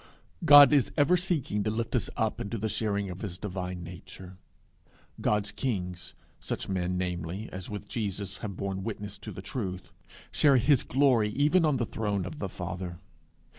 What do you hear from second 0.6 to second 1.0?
is